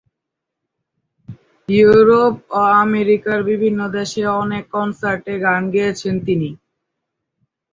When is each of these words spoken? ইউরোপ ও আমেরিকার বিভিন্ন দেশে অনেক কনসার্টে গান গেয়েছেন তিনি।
ইউরোপ 1.69 2.35
ও 2.51 2.61
আমেরিকার 2.83 3.39
বিভিন্ন 3.49 3.79
দেশে 3.97 4.23
অনেক 4.41 4.63
কনসার্টে 4.75 5.33
গান 5.45 5.61
গেয়েছেন 5.75 6.15
তিনি। 6.27 6.49